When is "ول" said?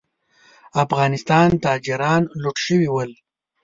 2.91-3.11